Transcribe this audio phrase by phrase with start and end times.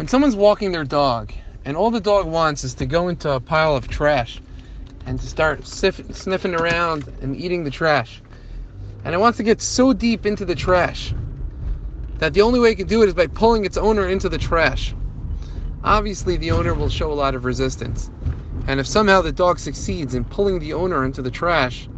[0.00, 1.30] When someone's walking their dog
[1.62, 4.40] and all the dog wants is to go into a pile of trash
[5.04, 8.22] and to start sniff- sniffing around and eating the trash,
[9.04, 11.12] and it wants to get so deep into the trash
[12.16, 14.38] that the only way it can do it is by pulling its owner into the
[14.38, 14.94] trash.
[15.84, 18.08] Obviously, the owner will show a lot of resistance.
[18.66, 21.90] And if somehow the dog succeeds in pulling the owner into the trash,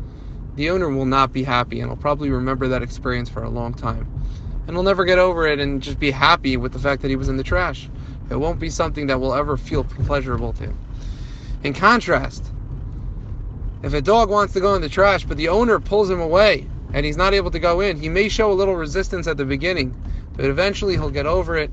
[0.57, 3.73] the owner will not be happy and will probably remember that experience for a long
[3.75, 4.09] time.
[4.67, 7.17] And he'll never get over it and just be happy with the fact that he
[7.17, 7.89] was in the trash.
[8.31, 10.79] It won't be something that will ever feel pleasurable to him.
[11.65, 12.45] In contrast,
[13.83, 16.67] if a dog wants to go in the trash but the owner pulls him away
[16.93, 19.45] and he's not able to go in, he may show a little resistance at the
[19.45, 19.95] beginning,
[20.35, 21.71] but eventually he'll get over it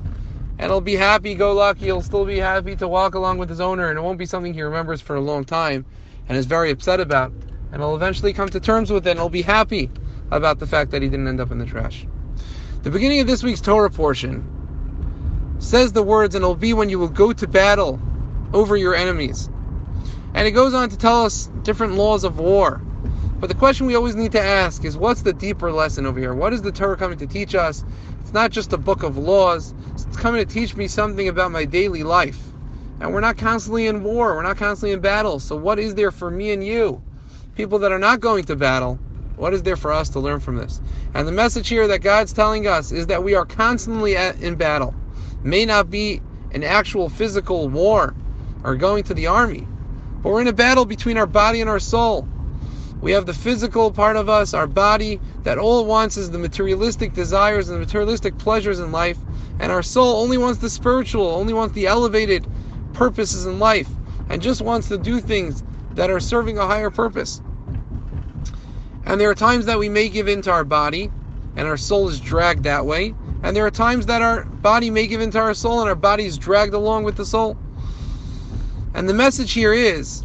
[0.60, 1.86] and he'll be happy go lucky.
[1.86, 4.54] He'll still be happy to walk along with his owner, and it won't be something
[4.54, 5.86] he remembers for a long time
[6.28, 7.32] and is very upset about.
[7.72, 9.90] And he'll eventually come to terms with it and he'll be happy
[10.32, 12.06] about the fact that he didn't end up in the trash.
[12.82, 14.42] The beginning of this week's Torah portion
[15.60, 18.00] says the words, and it'll be when you will go to battle
[18.54, 19.50] over your enemies.
[20.34, 22.82] And it goes on to tell us different laws of war.
[23.38, 26.34] But the question we always need to ask is what's the deeper lesson over here?
[26.34, 27.84] What is the Torah coming to teach us?
[28.22, 31.66] It's not just a book of laws, it's coming to teach me something about my
[31.66, 32.40] daily life.
[33.02, 35.42] And we're not constantly in war, we're not constantly in battle.
[35.42, 37.04] So, what is there for me and you,
[37.56, 39.00] people that are not going to battle?
[39.40, 40.82] What is there for us to learn from this?
[41.14, 44.56] And the message here that God's telling us is that we are constantly at, in
[44.56, 44.94] battle.
[45.44, 48.14] may not be an actual physical war
[48.66, 49.66] or going to the army,
[50.22, 52.28] but we're in a battle between our body and our soul.
[53.00, 56.38] We have the physical part of us, our body, that all it wants is the
[56.38, 59.18] materialistic desires and the materialistic pleasures in life.
[59.60, 62.46] And our soul only wants the spiritual, only wants the elevated
[62.92, 63.88] purposes in life,
[64.28, 67.42] and just wants to do things that are serving a higher purpose.
[69.10, 71.10] And there are times that we may give in to our body,
[71.56, 73.16] and our soul is dragged that way.
[73.42, 75.96] And there are times that our body may give in to our soul, and our
[75.96, 77.58] body is dragged along with the soul.
[78.94, 80.24] And the message here is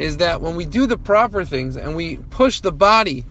[0.00, 3.24] is that when we do the proper things and we push the body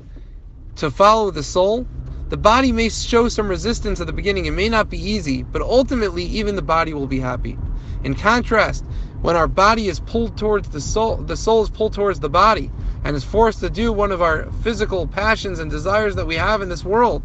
[0.77, 1.85] to follow the soul,
[2.29, 4.45] the body may show some resistance at the beginning.
[4.45, 7.57] It may not be easy, but ultimately, even the body will be happy.
[8.03, 8.85] In contrast,
[9.25, 12.69] when our body is pulled towards the soul, the soul is pulled towards the body
[13.03, 16.61] and is forced to do one of our physical passions and desires that we have
[16.61, 17.23] in this world,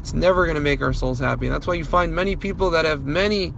[0.00, 1.44] it's never going to make our souls happy.
[1.44, 3.52] And that's why you find many people that have many,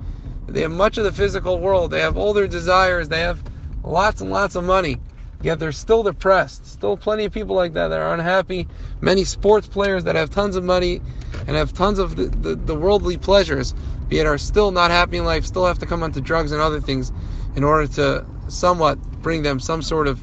[0.49, 3.41] they have much of the physical world, they have all their desires, they have
[3.85, 4.99] lots and lots of money
[5.45, 6.67] Yet they're still depressed.
[6.67, 8.67] Still plenty of people like that that are unhappy.
[9.03, 11.03] Many sports players that have tons of money
[11.47, 13.75] and have tons of the, the, the worldly pleasures,
[14.09, 16.81] yet are still not happy in life, still have to come onto drugs and other
[16.81, 17.13] things
[17.57, 20.21] in order to somewhat bring them some sort of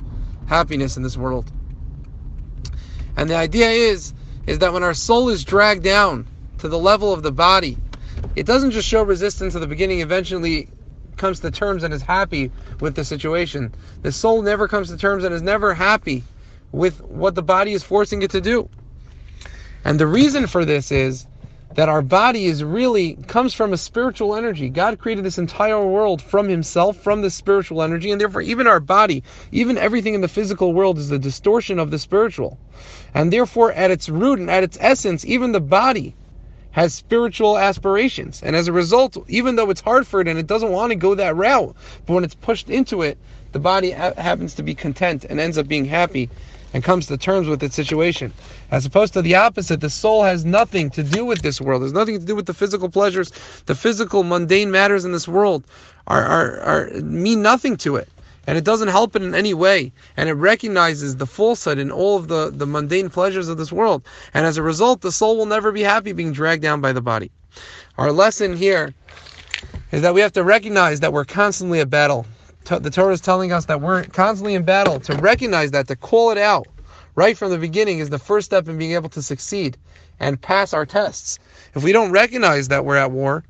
[0.48, 1.52] happiness in this world.
[3.16, 4.14] And the idea is,
[4.48, 6.28] is that when our soul is dragged down
[6.60, 7.78] to the level of the body,
[8.36, 10.70] it doesn't just show resistance at the beginning, eventually
[11.18, 13.74] comes to terms and is happy with the situation.
[14.02, 16.24] The soul never comes to terms and is never happy
[16.72, 18.70] with what the body is forcing it to do.
[19.84, 21.26] And the reason for this is
[21.76, 24.70] that our body is really comes from a spiritual energy.
[24.70, 28.80] God created this entire world from himself, from the spiritual energy, and therefore even our
[28.80, 32.60] body, even everything in the physical world is a distortion of the spiritual.
[33.14, 36.16] And therefore at its root and at its essence, even the body
[36.72, 38.42] has spiritual aspirations.
[38.44, 40.96] And as a result, even though it's hard for it and it doesn't want to
[40.96, 43.18] go that route, but when it's pushed into it,
[43.52, 46.30] the body ha- happens to be content and ends up being happy
[46.74, 48.34] and comes to terms with its situation.
[48.72, 51.82] As opposed to the opposite, the soul has nothing to do with this world.
[51.82, 53.32] There's nothing to do with the physical pleasures.
[53.66, 55.64] The physical, mundane matters in this world
[56.08, 58.10] are, are, are mean nothing to it
[58.48, 62.18] and it doesn't help it in any way, and it recognizes the falsehood in all
[62.18, 64.04] of the, the mundane pleasures of this world,
[64.34, 67.02] and as a result, the soul will never be happy being dragged down by the
[67.02, 67.32] body.
[67.98, 68.94] Our lesson here
[69.92, 72.26] is that we have to recognize that we're constantly at battle.
[72.66, 75.00] The Torah is telling us that we're constantly in battle.
[75.02, 76.68] To recognize that, to call it out
[77.16, 79.78] right from the beginning, is the first step in being able to succeed
[80.20, 81.40] and pass our tests.
[81.76, 83.44] If we don't recognize that we're at war,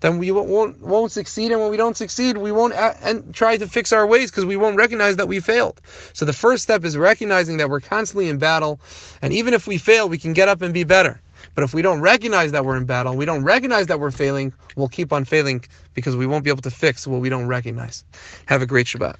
[0.00, 1.52] then we won't won't succeed.
[1.52, 4.44] And when we don't succeed, we won't a- and try to fix our ways because
[4.44, 5.80] we won't recognize that we failed.
[6.12, 8.80] So the first step is recognizing that we're constantly in battle,
[9.22, 11.20] and even if we fail, we can get up and be better.
[11.54, 14.52] But if we don't recognize that we're in battle, we don't recognize that we're failing,
[14.76, 18.04] we'll keep on failing because we won't be able to fix what we don't recognize.
[18.46, 19.16] Have a great Shabbat.